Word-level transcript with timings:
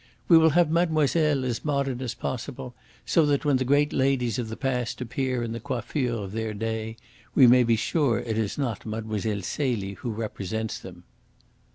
"We 0.27 0.35
will 0.35 0.49
have 0.57 0.71
mademoiselle 0.71 1.45
as 1.45 1.63
modern 1.63 2.01
as 2.01 2.15
possible, 2.15 2.73
so 3.05 3.23
that, 3.27 3.45
when 3.45 3.57
the 3.57 3.63
great 3.63 3.93
ladies 3.93 4.39
of 4.39 4.49
the 4.49 4.57
past 4.57 4.99
appear 4.99 5.43
in 5.43 5.51
the 5.51 5.59
coiffure 5.59 6.15
of 6.23 6.31
their 6.31 6.55
day, 6.55 6.97
we 7.35 7.45
may 7.45 7.61
be 7.63 7.75
sure 7.75 8.17
it 8.17 8.35
is 8.35 8.57
not 8.57 8.83
Mlle. 8.83 9.43
Celie 9.43 9.93
who 10.01 10.09
represents 10.09 10.79
them." 10.79 11.03